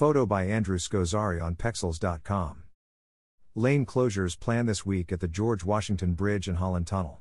Photo 0.00 0.24
by 0.24 0.44
Andrew 0.44 0.78
Scozzari 0.78 1.42
on 1.42 1.56
Pexels.com. 1.56 2.62
Lane 3.54 3.84
closures 3.84 4.40
planned 4.40 4.66
this 4.66 4.86
week 4.86 5.12
at 5.12 5.20
the 5.20 5.28
George 5.28 5.62
Washington 5.62 6.14
Bridge 6.14 6.48
and 6.48 6.56
Holland 6.56 6.86
Tunnel. 6.86 7.20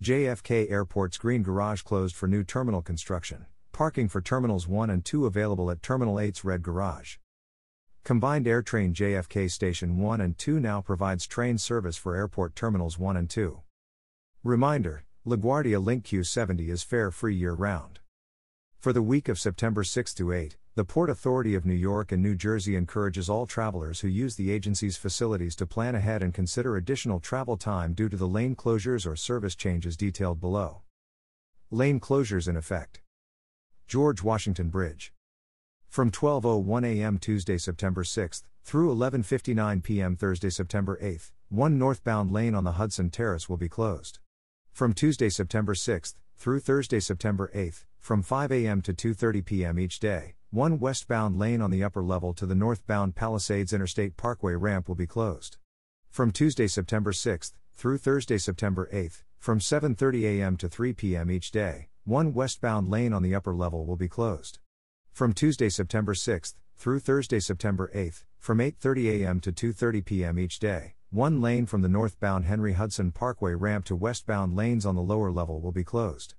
JFK 0.00 0.70
Airport's 0.70 1.18
Green 1.18 1.42
Garage 1.42 1.82
closed 1.82 2.14
for 2.14 2.28
new 2.28 2.44
terminal 2.44 2.82
construction. 2.82 3.46
Parking 3.72 4.06
for 4.06 4.20
Terminals 4.20 4.68
1 4.68 4.90
and 4.90 5.04
2 5.04 5.26
available 5.26 5.72
at 5.72 5.82
Terminal 5.82 6.14
8's 6.14 6.44
Red 6.44 6.62
Garage. 6.62 7.16
Combined 8.04 8.46
AirTrain 8.46 8.92
JFK 8.92 9.50
Station 9.50 9.98
1 9.98 10.20
and 10.20 10.38
2 10.38 10.60
now 10.60 10.80
provides 10.80 11.26
train 11.26 11.58
service 11.58 11.96
for 11.96 12.14
airport 12.14 12.54
terminals 12.54 12.96
1 12.96 13.16
and 13.16 13.28
2. 13.28 13.60
Reminder 14.44 15.02
LaGuardia 15.26 15.84
Link 15.84 16.04
Q70 16.04 16.68
is 16.68 16.84
fare 16.84 17.10
free 17.10 17.34
year 17.34 17.54
round. 17.54 17.98
For 18.78 18.92
the 18.92 19.02
week 19.02 19.28
of 19.28 19.40
September 19.40 19.82
6 19.82 20.14
to 20.14 20.30
8, 20.32 20.56
the 20.78 20.84
Port 20.84 21.10
Authority 21.10 21.56
of 21.56 21.66
New 21.66 21.74
York 21.74 22.12
and 22.12 22.22
New 22.22 22.36
Jersey 22.36 22.76
encourages 22.76 23.28
all 23.28 23.46
travelers 23.46 23.98
who 23.98 24.06
use 24.06 24.36
the 24.36 24.52
agency's 24.52 24.96
facilities 24.96 25.56
to 25.56 25.66
plan 25.66 25.96
ahead 25.96 26.22
and 26.22 26.32
consider 26.32 26.76
additional 26.76 27.18
travel 27.18 27.56
time 27.56 27.94
due 27.94 28.08
to 28.08 28.16
the 28.16 28.28
lane 28.28 28.54
closures 28.54 29.04
or 29.04 29.16
service 29.16 29.56
changes 29.56 29.96
detailed 29.96 30.40
below. 30.40 30.82
Lane 31.72 31.98
closures 31.98 32.46
in 32.46 32.56
effect. 32.56 33.00
George 33.88 34.22
Washington 34.22 34.68
Bridge. 34.68 35.12
From 35.88 36.12
12:01 36.12 36.86
a.m. 36.86 37.18
Tuesday, 37.18 37.58
September 37.58 38.04
6 38.04 38.44
through 38.62 38.94
11:59 38.94 39.82
p.m. 39.82 40.14
Thursday, 40.14 40.50
September 40.50 40.96
8, 41.00 41.32
one 41.48 41.76
northbound 41.76 42.30
lane 42.30 42.54
on 42.54 42.62
the 42.62 42.78
Hudson 42.78 43.10
Terrace 43.10 43.48
will 43.48 43.56
be 43.56 43.68
closed. 43.68 44.20
From 44.70 44.92
Tuesday, 44.92 45.28
September 45.28 45.74
6 45.74 46.14
through 46.36 46.60
Thursday, 46.60 47.00
September 47.00 47.50
8, 47.52 47.84
from 47.98 48.22
5 48.22 48.52
a.m. 48.52 48.80
to 48.82 48.92
2:30 48.94 49.44
p.m. 49.44 49.76
each 49.80 49.98
day, 49.98 50.36
one 50.50 50.78
westbound 50.78 51.38
lane 51.38 51.60
on 51.60 51.70
the 51.70 51.84
upper 51.84 52.02
level 52.02 52.32
to 52.32 52.46
the 52.46 52.54
northbound 52.54 53.14
Palisades 53.14 53.74
Interstate 53.74 54.16
Parkway 54.16 54.54
ramp 54.54 54.88
will 54.88 54.94
be 54.94 55.06
closed. 55.06 55.58
From 56.08 56.30
Tuesday, 56.30 56.66
September 56.66 57.12
6 57.12 57.52
through 57.74 57.98
Thursday, 57.98 58.38
September 58.38 58.88
8, 58.90 59.24
from 59.38 59.58
7:30 59.58 60.22
a.m. 60.24 60.56
to 60.56 60.66
3 60.66 60.94
p.m. 60.94 61.30
each 61.30 61.50
day, 61.50 61.90
one 62.04 62.32
westbound 62.32 62.88
lane 62.88 63.12
on 63.12 63.22
the 63.22 63.34
upper 63.34 63.54
level 63.54 63.84
will 63.84 63.96
be 63.96 64.08
closed. 64.08 64.58
From 65.12 65.34
Tuesday, 65.34 65.68
September 65.68 66.14
6 66.14 66.54
through 66.76 67.00
Thursday, 67.00 67.40
September 67.40 67.90
8, 67.92 68.24
from 68.38 68.56
8:30 68.56 69.20
a.m. 69.20 69.40
to 69.40 69.52
2:30 69.52 70.02
p.m. 70.02 70.38
each 70.38 70.58
day, 70.58 70.94
one 71.10 71.42
lane 71.42 71.66
from 71.66 71.82
the 71.82 71.90
northbound 71.90 72.46
Henry 72.46 72.72
Hudson 72.72 73.12
Parkway 73.12 73.52
ramp 73.52 73.84
to 73.84 73.94
westbound 73.94 74.56
lanes 74.56 74.86
on 74.86 74.94
the 74.94 75.02
lower 75.02 75.30
level 75.30 75.60
will 75.60 75.72
be 75.72 75.84
closed. 75.84 76.36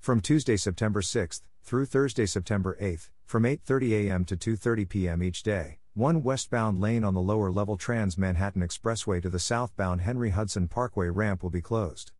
From 0.00 0.22
Tuesday, 0.22 0.56
September 0.56 1.02
6 1.02 1.42
through 1.62 1.84
Thursday, 1.84 2.24
September 2.24 2.74
8, 2.80 3.10
from 3.26 3.42
8:30 3.42 4.06
a.m. 4.06 4.24
to 4.24 4.34
2:30 4.34 4.88
p.m. 4.88 5.22
each 5.22 5.42
day, 5.42 5.80
one 5.92 6.22
westbound 6.22 6.80
lane 6.80 7.04
on 7.04 7.12
the 7.12 7.20
lower 7.20 7.50
level 7.50 7.76
Trans 7.76 8.16
Manhattan 8.16 8.62
Expressway 8.62 9.20
to 9.20 9.28
the 9.28 9.38
southbound 9.38 10.00
Henry 10.00 10.30
Hudson 10.30 10.68
Parkway 10.68 11.10
ramp 11.10 11.42
will 11.42 11.50
be 11.50 11.60
closed. 11.60 12.12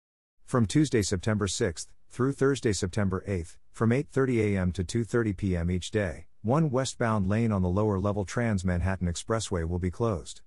From 0.44 0.66
Tuesday, 0.66 1.00
September 1.00 1.48
6 1.48 1.88
through 2.10 2.32
Thursday, 2.32 2.74
September 2.74 3.24
8, 3.26 3.56
from 3.72 3.88
8:30 3.88 4.40
a.m. 4.40 4.72
to 4.72 4.84
2:30 4.84 5.34
p.m. 5.38 5.70
each 5.70 5.90
day, 5.90 6.26
one 6.42 6.68
westbound 6.68 7.30
lane 7.30 7.50
on 7.50 7.62
the 7.62 7.70
lower 7.70 7.98
level 7.98 8.26
Trans 8.26 8.62
Manhattan 8.62 9.08
Expressway 9.08 9.66
will 9.66 9.78
be 9.78 9.90
closed. 9.90 10.42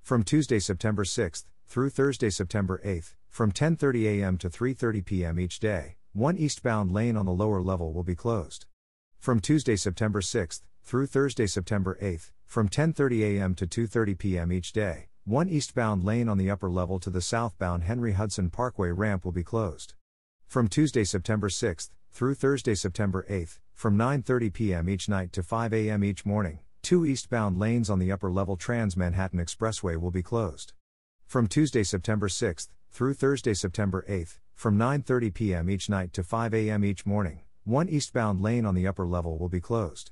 From 0.00 0.22
Tuesday, 0.22 0.58
September 0.58 1.04
6 1.04 1.44
through 1.66 1.90
Thursday, 1.90 2.30
September 2.30 2.80
8, 2.82 3.14
from 3.28 3.52
10:30 3.52 4.04
a.m. 4.06 4.38
to 4.38 4.48
3:30 4.48 5.04
p.m. 5.04 5.38
each 5.38 5.60
day, 5.60 5.97
one 6.18 6.36
eastbound 6.36 6.90
lane 6.90 7.16
on 7.16 7.26
the 7.26 7.32
lower 7.32 7.62
level 7.62 7.92
will 7.92 8.02
be 8.02 8.16
closed. 8.16 8.66
From 9.20 9.38
Tuesday, 9.38 9.76
September 9.76 10.20
6 10.20 10.62
through 10.82 11.06
Thursday, 11.06 11.46
September 11.46 11.96
8, 12.00 12.32
from 12.44 12.68
10:30 12.68 13.22
a.m. 13.22 13.54
to 13.54 13.66
2:30 13.66 14.18
p.m. 14.18 14.50
each 14.50 14.72
day, 14.72 15.10
one 15.24 15.48
eastbound 15.48 16.02
lane 16.02 16.28
on 16.28 16.36
the 16.36 16.50
upper 16.50 16.68
level 16.68 16.98
to 16.98 17.10
the 17.10 17.20
southbound 17.20 17.84
Henry 17.84 18.12
Hudson 18.12 18.50
Parkway 18.50 18.90
ramp 18.90 19.24
will 19.24 19.32
be 19.32 19.44
closed. 19.44 19.94
From 20.46 20.66
Tuesday, 20.66 21.04
September 21.04 21.48
6 21.48 21.90
through 22.10 22.34
Thursday, 22.34 22.74
September 22.74 23.24
8, 23.28 23.60
from 23.74 23.96
9:30 23.96 24.52
p.m. 24.52 24.88
each 24.88 25.08
night 25.08 25.32
to 25.34 25.42
5 25.44 25.72
a.m. 25.72 26.02
each 26.02 26.26
morning, 26.26 26.58
two 26.82 27.06
eastbound 27.06 27.58
lanes 27.58 27.88
on 27.88 28.00
the 28.00 28.10
upper 28.10 28.32
level 28.32 28.56
Trans 28.56 28.96
Manhattan 28.96 29.38
Expressway 29.38 29.96
will 29.96 30.10
be 30.10 30.22
closed. 30.22 30.72
From 31.26 31.46
Tuesday, 31.46 31.84
September 31.84 32.28
6 32.28 32.70
through 32.90 33.14
Thursday, 33.14 33.54
September 33.54 34.04
8, 34.08 34.40
from 34.58 34.76
9:30 34.76 35.32
p.m. 35.32 35.70
each 35.70 35.88
night 35.88 36.12
to 36.12 36.24
5 36.24 36.52
a.m. 36.52 36.84
each 36.84 37.06
morning, 37.06 37.42
one 37.62 37.88
eastbound 37.88 38.40
lane 38.40 38.66
on 38.66 38.74
the 38.74 38.88
upper 38.88 39.06
level 39.06 39.38
will 39.38 39.48
be 39.48 39.60
closed. 39.60 40.10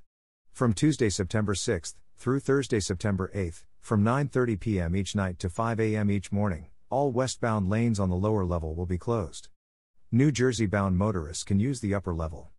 From 0.52 0.72
Tuesday, 0.72 1.10
September 1.10 1.52
6 1.52 1.96
through 2.16 2.38
Thursday, 2.38 2.78
September 2.78 3.28
8, 3.34 3.64
from 3.80 4.04
9:30 4.04 4.60
p.m. 4.60 4.94
each 4.94 5.16
night 5.16 5.40
to 5.40 5.50
5 5.50 5.80
a.m. 5.80 6.12
each 6.12 6.30
morning, 6.30 6.66
all 6.90 7.10
westbound 7.10 7.68
lanes 7.68 7.98
on 7.98 8.08
the 8.08 8.14
lower 8.14 8.44
level 8.44 8.76
will 8.76 8.86
be 8.86 8.96
closed. 8.96 9.48
New 10.12 10.30
Jersey 10.30 10.66
bound 10.66 10.96
motorists 10.96 11.42
can 11.42 11.58
use 11.58 11.80
the 11.80 11.92
upper 11.92 12.14
level. 12.14 12.52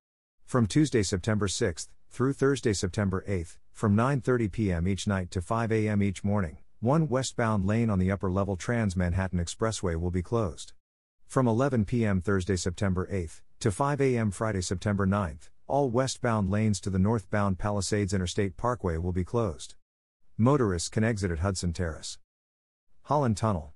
From 0.45 0.67
Tuesday, 0.67 1.03
September 1.03 1.47
6 1.47 1.87
through 2.09 2.33
Thursday, 2.33 2.73
September 2.73 3.23
8, 3.25 3.57
from 3.71 3.95
9:30 3.95 4.51
p.m. 4.51 4.89
each 4.89 5.07
night 5.07 5.31
to 5.31 5.41
5 5.41 5.71
a.m. 5.71 6.03
each 6.03 6.21
morning, 6.21 6.57
one 6.81 7.07
westbound 7.07 7.65
lane 7.65 7.89
on 7.89 7.97
the 7.97 8.11
upper 8.11 8.29
level 8.29 8.57
Trans 8.57 8.97
Manhattan 8.97 9.39
Expressway 9.39 9.97
will 9.97 10.11
be 10.11 10.21
closed. 10.21 10.73
From 11.27 11.45
11 11.45 11.83
p.m. 11.83 12.21
Thursday, 12.21 12.55
September 12.55 13.05
8 13.11 13.41
to 13.59 13.69
5 13.69 13.99
a.m. 13.99 14.31
Friday, 14.31 14.61
September 14.61 15.05
9, 15.05 15.39
all 15.67 15.89
westbound 15.89 16.49
lanes 16.49 16.79
to 16.79 16.89
the 16.89 16.97
northbound 16.97 17.59
Palisades 17.59 18.13
Interstate 18.13 18.55
Parkway 18.55 18.95
will 18.95 19.11
be 19.11 19.25
closed. 19.25 19.75
Motorists 20.37 20.87
can 20.87 21.03
exit 21.03 21.29
at 21.29 21.39
Hudson 21.39 21.73
Terrace. 21.73 22.17
Holland 23.03 23.35
Tunnel. 23.35 23.73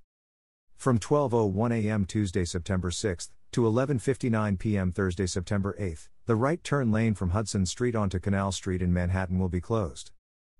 From 0.76 0.98
12:01 0.98 1.84
a.m. 1.84 2.06
Tuesday, 2.06 2.46
September 2.46 2.90
6 2.90 3.30
to 3.52 3.60
11:59 3.60 4.58
p.m. 4.58 4.90
Thursday, 4.90 5.26
September 5.26 5.76
8, 5.78 6.08
the 6.24 6.36
right 6.36 6.64
turn 6.64 6.90
lane 6.90 7.12
from 7.12 7.30
Hudson 7.30 7.66
Street 7.66 7.94
onto 7.94 8.18
Canal 8.18 8.52
Street 8.52 8.80
in 8.80 8.94
Manhattan 8.94 9.38
will 9.38 9.50
be 9.50 9.60
closed. 9.60 10.10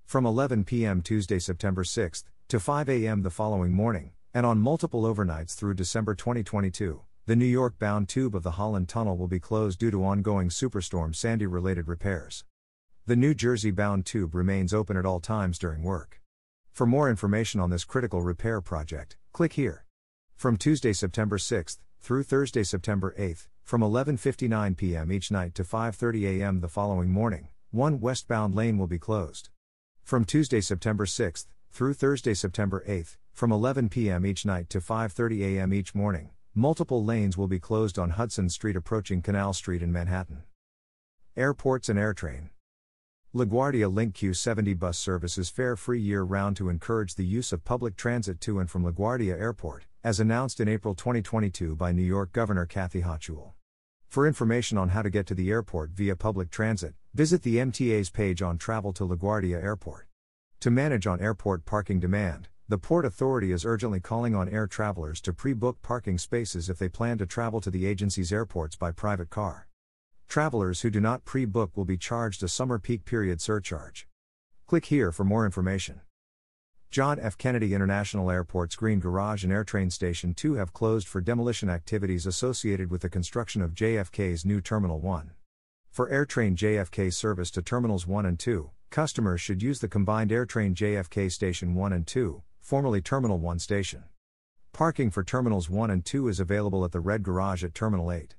From 0.04 0.26
11 0.26 0.64
p.m. 0.64 1.00
Tuesday, 1.00 1.38
September 1.38 1.84
6 1.84 2.22
to 2.48 2.60
5 2.60 2.90
a.m. 2.90 3.22
the 3.22 3.30
following 3.30 3.72
morning, 3.72 4.12
and 4.34 4.46
on 4.46 4.58
multiple 4.58 5.02
overnights 5.02 5.54
through 5.54 5.74
December 5.74 6.14
2022, 6.14 7.02
the 7.26 7.36
New 7.36 7.44
York 7.44 7.78
bound 7.78 8.08
tube 8.08 8.34
of 8.34 8.42
the 8.42 8.52
Holland 8.52 8.88
Tunnel 8.88 9.16
will 9.16 9.28
be 9.28 9.38
closed 9.38 9.78
due 9.78 9.90
to 9.90 10.04
ongoing 10.04 10.48
Superstorm 10.48 11.14
Sandy 11.14 11.46
related 11.46 11.86
repairs. 11.86 12.44
The 13.06 13.16
New 13.16 13.34
Jersey 13.34 13.70
bound 13.70 14.06
tube 14.06 14.34
remains 14.34 14.72
open 14.72 14.96
at 14.96 15.04
all 15.04 15.20
times 15.20 15.58
during 15.58 15.82
work. 15.82 16.22
For 16.72 16.86
more 16.86 17.10
information 17.10 17.60
on 17.60 17.68
this 17.68 17.84
critical 17.84 18.22
repair 18.22 18.60
project, 18.62 19.16
click 19.32 19.52
here. 19.52 19.84
From 20.34 20.56
Tuesday, 20.56 20.94
September 20.94 21.36
6 21.36 21.78
through 22.00 22.22
Thursday, 22.22 22.64
September 22.64 23.14
8, 23.18 23.48
from 23.62 23.82
11:59 23.82 24.76
p.m. 24.76 25.12
each 25.12 25.30
night 25.30 25.54
to 25.56 25.62
5:30 25.62 26.40
a.m. 26.40 26.60
the 26.60 26.68
following 26.68 27.10
morning, 27.10 27.48
one 27.70 28.00
westbound 28.00 28.54
lane 28.54 28.78
will 28.78 28.86
be 28.86 28.98
closed. 28.98 29.50
From 30.02 30.24
Tuesday, 30.24 30.60
September 30.60 31.06
6 31.06 31.46
through 31.72 31.94
Thursday, 31.94 32.34
September 32.34 32.84
8, 32.86 33.16
from 33.32 33.50
11 33.50 33.88
p.m. 33.88 34.26
each 34.26 34.44
night 34.44 34.68
to 34.68 34.78
5:30 34.78 35.56
a.m. 35.56 35.72
each 35.72 35.94
morning, 35.94 36.28
multiple 36.54 37.02
lanes 37.02 37.38
will 37.38 37.48
be 37.48 37.58
closed 37.58 37.98
on 37.98 38.10
Hudson 38.10 38.50
Street 38.50 38.76
approaching 38.76 39.22
Canal 39.22 39.54
Street 39.54 39.82
in 39.82 39.90
Manhattan. 39.90 40.42
Airports 41.34 41.88
and 41.88 41.98
AirTrain. 41.98 42.50
LaGuardia 43.34 43.90
Link 43.90 44.14
Q70 44.14 44.78
bus 44.78 44.98
service 44.98 45.38
is 45.38 45.48
fare 45.48 45.74
free 45.74 45.98
year 45.98 46.22
round 46.22 46.58
to 46.58 46.68
encourage 46.68 47.14
the 47.14 47.24
use 47.24 47.54
of 47.54 47.64
public 47.64 47.96
transit 47.96 48.38
to 48.42 48.58
and 48.60 48.70
from 48.70 48.84
LaGuardia 48.84 49.40
Airport 49.40 49.86
as 50.04 50.20
announced 50.20 50.60
in 50.60 50.68
April 50.68 50.94
2022 50.94 51.74
by 51.74 51.90
New 51.90 52.02
York 52.02 52.32
Governor 52.32 52.66
Kathy 52.66 53.00
Hochul. 53.00 53.52
For 54.08 54.26
information 54.26 54.76
on 54.76 54.90
how 54.90 55.00
to 55.00 55.08
get 55.08 55.26
to 55.28 55.34
the 55.34 55.48
airport 55.48 55.92
via 55.92 56.16
public 56.16 56.50
transit, 56.50 56.92
visit 57.14 57.42
the 57.42 57.56
MTA's 57.56 58.10
page 58.10 58.42
on 58.42 58.58
Travel 58.58 58.92
to 58.92 59.06
LaGuardia 59.06 59.62
Airport. 59.62 60.06
To 60.62 60.70
manage 60.70 61.08
on 61.08 61.20
airport 61.20 61.64
parking 61.64 61.98
demand, 61.98 62.46
the 62.68 62.78
Port 62.78 63.04
Authority 63.04 63.50
is 63.50 63.64
urgently 63.64 63.98
calling 63.98 64.36
on 64.36 64.48
air 64.48 64.68
travelers 64.68 65.20
to 65.22 65.32
pre 65.32 65.54
book 65.54 65.82
parking 65.82 66.18
spaces 66.18 66.70
if 66.70 66.78
they 66.78 66.88
plan 66.88 67.18
to 67.18 67.26
travel 67.26 67.60
to 67.62 67.68
the 67.68 67.84
agency's 67.84 68.32
airports 68.32 68.76
by 68.76 68.92
private 68.92 69.28
car. 69.28 69.66
Travelers 70.28 70.82
who 70.82 70.90
do 70.90 71.00
not 71.00 71.24
pre 71.24 71.46
book 71.46 71.76
will 71.76 71.84
be 71.84 71.96
charged 71.96 72.44
a 72.44 72.48
summer 72.48 72.78
peak 72.78 73.04
period 73.04 73.40
surcharge. 73.40 74.06
Click 74.68 74.84
here 74.84 75.10
for 75.10 75.24
more 75.24 75.44
information. 75.44 76.00
John 76.92 77.18
F. 77.18 77.36
Kennedy 77.36 77.74
International 77.74 78.30
Airport's 78.30 78.76
Green 78.76 79.00
Garage 79.00 79.42
and 79.42 79.52
AirTrain 79.52 79.90
Station 79.90 80.32
2 80.32 80.54
have 80.54 80.72
closed 80.72 81.08
for 81.08 81.20
demolition 81.20 81.70
activities 81.70 82.24
associated 82.24 82.88
with 82.88 83.00
the 83.00 83.08
construction 83.08 83.62
of 83.62 83.74
JFK's 83.74 84.44
new 84.44 84.60
Terminal 84.60 85.00
1. 85.00 85.32
For 85.92 86.08
AirTrain 86.08 86.56
JFK 86.56 87.12
service 87.12 87.50
to 87.50 87.60
Terminals 87.60 88.06
1 88.06 88.24
and 88.24 88.38
2, 88.38 88.70
customers 88.88 89.42
should 89.42 89.62
use 89.62 89.80
the 89.80 89.88
combined 89.88 90.30
AirTrain 90.30 90.74
JFK 90.74 91.30
Station 91.30 91.74
1 91.74 91.92
and 91.92 92.06
2, 92.06 92.42
formerly 92.60 93.02
Terminal 93.02 93.38
1 93.38 93.58
station. 93.58 94.04
Parking 94.72 95.10
for 95.10 95.22
Terminals 95.22 95.68
1 95.68 95.90
and 95.90 96.02
2 96.02 96.28
is 96.28 96.40
available 96.40 96.86
at 96.86 96.92
the 96.92 97.00
Red 97.00 97.22
Garage 97.22 97.62
at 97.62 97.74
Terminal 97.74 98.10
8. 98.10 98.36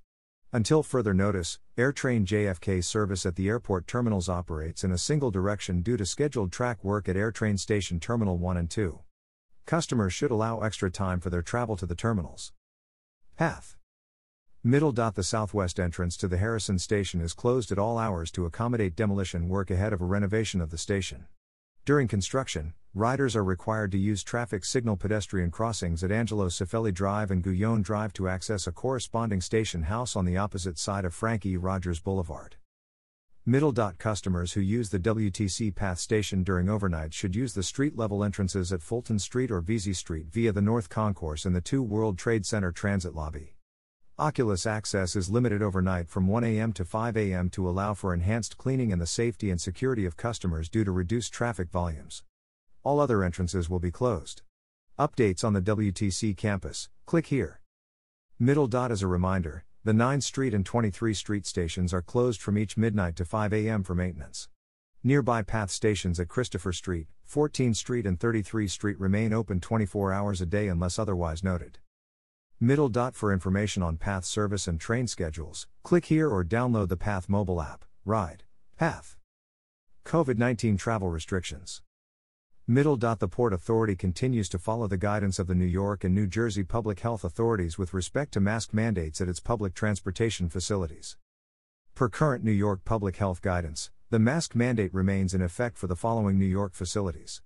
Until 0.52 0.82
further 0.82 1.14
notice, 1.14 1.60
AirTrain 1.78 2.26
JFK 2.26 2.84
service 2.84 3.24
at 3.24 3.36
the 3.36 3.50
airport 3.50 3.86
terminals 3.86 4.28
operates 4.28 4.84
in 4.84 4.92
a 4.92 4.98
single 4.98 5.30
direction 5.30 5.84
due 5.84 5.96
to 5.96 6.08
scheduled 6.08 6.52
track 6.52 6.84
work 6.84 7.08
at 7.08 7.16
AirTrain 7.16 7.60
Station 7.60 8.00
Terminal 8.00 8.40
1 8.40 8.58
and 8.58 8.72
2. 8.72 9.00
Customers 9.68 10.12
should 10.12 10.32
allow 10.32 10.62
extra 10.62 10.90
time 10.90 11.20
for 11.20 11.30
their 11.30 11.44
travel 11.44 11.78
to 11.78 11.86
the 11.86 11.94
terminals. 11.94 12.52
Path 13.38 13.78
Middle. 14.65 14.94
The 14.94 15.24
southwest 15.24 15.77
entrance 15.77 16.15
to 16.15 16.30
the 16.30 16.38
Harrison 16.38 16.80
station 16.80 17.19
is 17.19 17.33
closed 17.33 17.74
at 17.74 17.77
all 17.77 17.98
hours 17.98 18.31
to 18.31 18.45
accommodate 18.45 18.95
demolition 18.95 19.50
work 19.50 19.69
ahead 19.69 19.92
of 19.92 20.00
a 20.00 20.06
renovation 20.06 20.62
of 20.62 20.69
the 20.69 20.77
station. 20.77 21.25
During 21.83 22.07
construction, 22.07 22.74
riders 22.94 23.36
are 23.36 23.44
required 23.44 23.92
to 23.92 23.98
use 23.98 24.24
traffic 24.24 24.63
signal 24.63 24.95
pedestrian 24.95 25.51
crossings 25.51 26.01
at 26.01 26.13
Angelo 26.13 26.48
Cifelli 26.48 26.94
Drive 26.94 27.30
and 27.30 27.44
Guyon 27.44 27.81
Drive 27.81 28.13
to 28.13 28.30
access 28.30 28.65
a 28.65 28.71
corresponding 28.71 29.42
station 29.42 29.83
house 29.83 30.15
on 30.15 30.24
the 30.24 30.38
opposite 30.38 30.80
side 30.80 31.04
of 31.04 31.13
Frank 31.13 31.45
E. 31.45 31.57
Rodgers 31.57 32.00
Boulevard. 32.00 32.56
Middle. 33.45 33.74
Customers 33.74 34.54
who 34.54 34.62
use 34.62 34.89
the 34.89 35.00
WTC 35.00 35.75
Path 35.75 36.00
station 36.00 36.42
during 36.42 36.69
overnight 36.69 37.13
should 37.13 37.36
use 37.36 37.54
the 37.54 37.63
street 37.63 37.98
level 37.98 38.24
entrances 38.24 38.71
at 38.71 38.81
Fulton 38.81 39.19
Street 39.19 39.51
or 39.51 39.60
Vesey 39.60 39.94
Street 39.94 40.27
via 40.31 40.54
the 40.54 40.62
North 40.62 40.88
Concourse 40.88 41.44
and 41.44 41.54
the 41.54 41.60
2 41.60 41.83
World 41.83 42.18
Trade 42.18 42.45
Center 42.45 42.71
Transit 42.71 43.13
Lobby. 43.13 43.53
Oculus 44.24 44.66
access 44.66 45.18
is 45.18 45.30
limited 45.30 45.62
overnight 45.62 46.08
from 46.08 46.28
1 46.28 46.46
a.m. 46.46 46.72
to 46.72 46.86
5 46.86 47.18
a.m. 47.18 47.50
to 47.50 47.68
allow 47.68 47.94
for 47.94 48.14
enhanced 48.14 48.58
cleaning 48.58 48.94
and 48.94 49.02
the 49.02 49.06
safety 49.06 49.50
and 49.50 49.60
security 49.60 50.06
of 50.06 50.16
customers 50.16 50.70
due 50.70 50.86
to 50.86 50.94
reduced 50.94 51.34
traffic 51.34 51.70
volumes. 51.70 52.24
All 52.84 53.02
other 53.02 53.22
entrances 53.22 53.70
will 53.70 53.81
be 53.81 53.92
closed. 53.92 54.42
Updates 54.98 55.44
on 55.44 55.52
the 55.52 55.62
WTC 55.62 56.38
campus, 56.38 56.88
click 57.06 57.25
here. 57.28 57.60
Middle. 58.40 58.68
Dot 58.68 58.94
as 58.94 59.02
a 59.02 59.08
reminder, 59.08 59.66
the 59.84 59.92
9th 59.92 60.24
Street 60.24 60.54
and 60.54 60.66
23 60.66 61.14
Street 61.14 61.46
stations 61.46 61.94
are 61.94 62.02
closed 62.02 62.42
from 62.42 62.58
each 62.58 62.78
midnight 62.78 63.18
to 63.18 63.25
5 63.25 63.52
a.m. 63.52 63.84
for 63.84 63.94
maintenance. 63.94 64.48
Nearby 65.04 65.42
path 65.42 65.70
stations 65.70 66.18
at 66.18 66.30
Christopher 66.30 66.72
Street, 66.72 67.08
14th 67.30 67.75
Street, 67.75 68.06
and 68.06 68.18
33 68.18 68.70
Street 68.70 68.98
remain 69.02 69.34
open 69.34 69.60
24 69.60 70.14
hours 70.14 70.40
a 70.40 70.46
day 70.46 70.70
unless 70.70 70.98
otherwise 70.98 71.44
noted. 71.44 71.80
Middle. 72.63 72.88
dot 72.88 73.13
For 73.13 73.33
information 73.33 73.83
on 73.83 73.98
Path 73.98 74.24
service 74.24 74.69
and 74.69 74.80
train 74.80 75.06
schedules, 75.06 75.68
click 75.83 76.06
here 76.06 76.30
or 76.30 76.45
download 76.45 76.88
the 76.88 76.95
Path 76.95 77.27
mobile 77.27 77.62
app. 77.62 77.83
Ride. 78.06 78.44
Path. 78.77 79.18
COVID 80.06 80.38
19 80.38 80.77
travel 80.77 81.10
restrictions. 81.10 81.81
Middle. 82.65 82.95
dot 82.95 83.19
The 83.19 83.27
Port 83.27 83.51
Authority 83.51 83.98
continues 83.98 84.48
to 84.48 84.57
follow 84.57 84.88
the 84.88 84.95
guidance 84.95 85.39
of 85.39 85.48
the 85.48 85.56
New 85.56 85.65
York 85.65 86.06
and 86.06 86.15
New 86.15 86.25
Jersey 86.25 86.63
public 86.63 87.01
health 87.01 87.25
authorities 87.25 87.77
with 87.77 87.94
respect 87.94 88.31
to 88.31 88.39
mask 88.39 88.74
mandates 88.74 89.19
at 89.19 89.27
its 89.27 89.42
public 89.42 89.74
transportation 89.74 90.48
facilities. 90.48 91.18
Per 91.95 92.07
current 92.07 92.45
New 92.45 92.54
York 92.54 92.86
public 92.86 93.18
health 93.18 93.42
guidance, 93.42 93.92
the 94.10 94.19
mask 94.19 94.56
mandate 94.56 94.94
remains 94.94 95.33
in 95.33 95.42
effect 95.42 95.77
for 95.77 95.88
the 95.88 95.98
following 95.98 96.39
New 96.39 96.45
York 96.45 96.75
facilities 96.75 97.42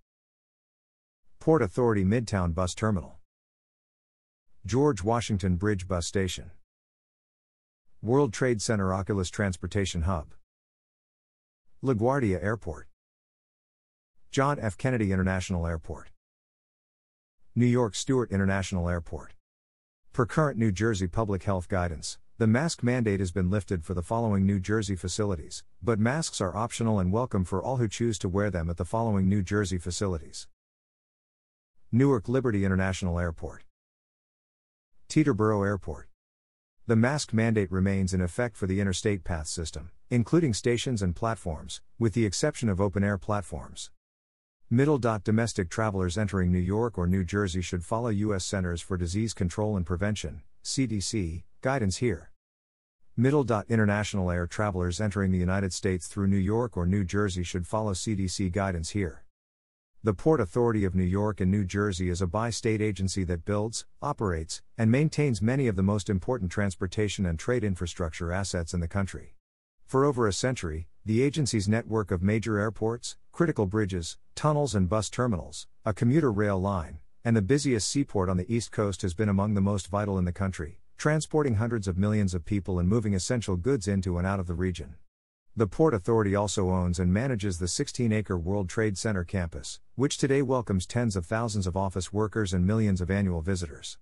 Port 1.39 1.63
Authority 1.63 2.05
Midtown 2.05 2.53
Bus 2.53 2.75
Terminal. 2.75 3.17
George 4.67 5.01
Washington 5.01 5.55
Bridge 5.55 5.87
Bus 5.87 6.05
Station. 6.05 6.51
World 8.01 8.33
Trade 8.33 8.61
Center 8.61 8.93
Oculus 8.93 9.29
Transportation 9.29 10.01
Hub. 10.01 10.33
LaGuardia 11.81 12.43
Airport. 12.43 12.87
John 14.29 14.59
F. 14.59 14.77
Kennedy 14.77 15.13
International 15.13 15.65
Airport. 15.65 16.11
New 17.55 17.65
York 17.65 17.95
Stewart 17.95 18.29
International 18.29 18.89
Airport. 18.89 19.35
Per 20.11 20.25
current 20.25 20.59
New 20.59 20.73
Jersey 20.73 21.07
public 21.07 21.43
health 21.43 21.69
guidance, 21.69 22.19
the 22.37 22.45
mask 22.45 22.83
mandate 22.83 23.21
has 23.21 23.31
been 23.31 23.49
lifted 23.49 23.85
for 23.85 23.93
the 23.93 24.03
following 24.03 24.45
New 24.45 24.59
Jersey 24.59 24.97
facilities, 24.97 25.63
but 25.81 25.97
masks 25.97 26.41
are 26.41 26.57
optional 26.57 26.99
and 26.99 27.13
welcome 27.13 27.45
for 27.45 27.63
all 27.63 27.77
who 27.77 27.87
choose 27.87 28.19
to 28.19 28.27
wear 28.27 28.51
them 28.51 28.69
at 28.69 28.75
the 28.75 28.83
following 28.83 29.29
New 29.29 29.43
Jersey 29.43 29.77
facilities 29.77 30.45
Newark 31.89 32.27
Liberty 32.27 32.65
International 32.65 33.17
Airport. 33.17 33.63
Teterboro 35.09 35.65
Airport. 35.65 36.09
The 36.85 36.97
mask 36.97 37.31
mandate 37.31 37.71
remains 37.71 38.13
in 38.13 38.19
effect 38.19 38.57
for 38.57 38.67
the 38.67 38.81
interstate 38.81 39.23
path 39.23 39.47
system, 39.47 39.91
including 40.09 40.53
stations 40.53 41.01
and 41.01 41.15
platforms, 41.15 41.81
with 41.97 42.13
the 42.13 42.25
exception 42.25 42.67
of 42.67 42.81
open 42.81 43.05
air 43.05 43.17
platforms. 43.17 43.89
Middle. 44.69 44.97
dot 44.97 45.23
Domestic 45.23 45.69
travelers 45.69 46.17
entering 46.17 46.51
New 46.51 46.59
York 46.59 46.97
or 46.97 47.07
New 47.07 47.23
Jersey 47.23 47.61
should 47.61 47.85
follow 47.85 48.09
U.S. 48.09 48.43
Centers 48.43 48.81
for 48.81 48.97
Disease 48.97 49.33
Control 49.33 49.77
and 49.77 49.85
Prevention, 49.85 50.41
CDC, 50.61 51.43
guidance 51.61 51.97
here. 51.97 52.31
Middle. 53.15 53.45
dot 53.45 53.65
International 53.69 54.29
air 54.29 54.45
travelers 54.45 54.99
entering 54.99 55.31
the 55.31 55.37
United 55.37 55.71
States 55.71 56.07
through 56.07 56.27
New 56.27 56.35
York 56.35 56.75
or 56.75 56.85
New 56.85 57.05
Jersey 57.05 57.43
should 57.43 57.65
follow 57.65 57.93
CDC 57.93 58.51
guidance 58.51 58.89
here. 58.89 59.23
The 60.03 60.13
Port 60.13 60.39
Authority 60.39 60.85
of 60.85 60.93
New 60.93 61.03
York 61.03 61.41
and 61.41 61.49
New 61.49 61.65
Jersey 61.65 62.09
is 62.09 62.21
a 62.21 62.27
bi 62.27 62.51
state 62.51 62.81
agency 62.81 63.23
that 63.23 63.45
builds, 63.45 63.87
operates, 63.99 64.61
and 64.77 64.91
maintains 64.91 65.41
many 65.41 65.67
of 65.67 65.75
the 65.75 65.81
most 65.81 66.07
important 66.07 66.51
transportation 66.51 67.25
and 67.25 67.39
trade 67.39 67.63
infrastructure 67.63 68.31
assets 68.31 68.75
in 68.75 68.79
the 68.79 68.87
country. 68.87 69.33
For 69.87 70.05
over 70.05 70.27
a 70.27 70.31
century, 70.31 70.87
the 71.03 71.23
agency's 71.23 71.67
network 71.67 72.11
of 72.11 72.21
major 72.21 72.59
airports, 72.59 73.17
critical 73.31 73.65
bridges, 73.65 74.17
tunnels, 74.35 74.75
and 74.75 74.87
bus 74.87 75.09
terminals, 75.09 75.65
a 75.83 75.95
commuter 75.95 76.31
rail 76.31 76.61
line, 76.61 76.99
and 77.25 77.35
the 77.35 77.41
busiest 77.41 77.89
seaport 77.89 78.29
on 78.29 78.37
the 78.37 78.53
East 78.53 78.71
Coast 78.71 79.01
has 79.01 79.15
been 79.15 79.29
among 79.29 79.55
the 79.55 79.61
most 79.61 79.87
vital 79.87 80.19
in 80.19 80.25
the 80.25 80.31
country, 80.31 80.79
transporting 80.97 81.55
hundreds 81.55 81.87
of 81.87 81.97
millions 81.97 82.35
of 82.35 82.45
people 82.45 82.77
and 82.77 82.87
moving 82.87 83.15
essential 83.15 83.57
goods 83.57 83.87
into 83.87 84.19
and 84.19 84.27
out 84.27 84.39
of 84.39 84.45
the 84.45 84.53
region. 84.53 84.95
The 85.57 85.65
Port 85.65 85.95
Authority 85.95 86.35
also 86.35 86.69
owns 86.69 86.99
and 86.99 87.11
manages 87.11 87.57
the 87.57 87.67
16 87.67 88.11
acre 88.11 88.37
World 88.37 88.69
Trade 88.69 88.95
Center 88.95 89.23
campus, 89.23 89.79
which 89.95 90.19
today 90.19 90.43
welcomes 90.43 90.85
tens 90.85 91.15
of 91.15 91.25
thousands 91.25 91.65
of 91.65 91.75
office 91.75 92.13
workers 92.13 92.53
and 92.53 92.63
millions 92.63 93.01
of 93.01 93.09
annual 93.09 93.41
visitors. 93.41 93.97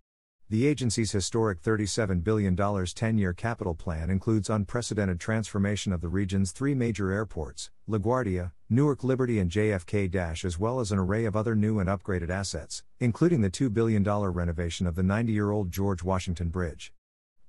The 0.50 0.68
agency's 0.68 1.14
historic 1.14 1.62
$37 1.62 2.26
billion 2.26 2.58
10 2.58 3.18
year 3.18 3.32
capital 3.32 3.74
plan 3.74 4.10
includes 4.10 4.50
unprecedented 4.50 5.18
transformation 5.18 5.94
of 5.94 6.02
the 6.02 6.10
region's 6.10 6.52
three 6.52 6.76
major 6.76 7.10
airports, 7.14 7.72
LaGuardia, 7.88 8.52
Newark 8.70 9.06
Liberty, 9.06 9.40
and 9.40 9.50
JFK 9.50 10.44
as 10.44 10.60
well 10.60 10.82
as 10.82 10.92
an 10.92 11.00
array 11.00 11.24
of 11.24 11.38
other 11.38 11.56
new 11.56 11.80
and 11.80 11.88
upgraded 11.88 12.30
assets, 12.30 12.84
including 13.00 13.40
the 13.40 13.50
$2 13.50 13.74
billion 13.74 14.04
renovation 14.04 14.86
of 14.88 14.96
the 14.96 15.04
90 15.04 15.32
year 15.32 15.52
old 15.52 15.72
George 15.72 16.04
Washington 16.04 16.50
Bridge. 16.50 16.92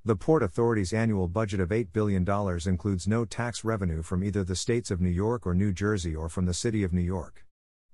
The 0.06 0.14
Port 0.14 0.44
Authority's 0.44 0.93
annual 0.93 1.26
budget 1.26 1.58
of 1.58 1.70
$8 1.70 1.88
billion 1.93 2.25
includes 2.64 3.08
no 3.08 3.25
tax 3.25 3.64
revenue 3.64 4.03
from 4.03 4.23
either 4.23 4.44
the 4.44 4.55
states 4.55 4.93
of 4.93 5.00
New 5.00 5.11
York 5.11 5.44
or 5.44 5.53
New 5.53 5.73
Jersey 5.73 6.14
or 6.14 6.29
from 6.29 6.47
the 6.47 6.55
City 6.55 6.85
of 6.85 6.93
New 6.93 7.00
York. 7.00 7.44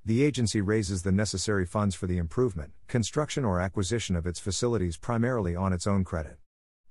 The 0.05 0.23
agency 0.23 0.61
raises 0.61 1.05
the 1.05 1.11
necessary 1.11 1.65
funds 1.65 1.95
for 1.95 2.07
the 2.07 2.19
improvement, 2.19 2.73
construction, 2.87 3.47
or 3.47 3.63
acquisition 3.63 4.15
of 4.15 4.27
its 4.27 4.39
facilities 4.39 4.99
primarily 4.99 5.57
on 5.57 5.73
its 5.73 5.87
own 5.87 6.05
credit. 6.05 6.37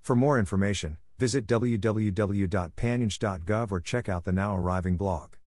For 0.01 0.15
more 0.15 0.39
information, 0.39 0.97
visit 1.19 1.45
www.panynj.gov 1.45 3.71
or 3.71 3.79
check 3.79 4.09
out 4.09 4.23
the 4.23 4.31
now 4.31 4.57
arriving 4.57 4.97
blog. 4.97 5.33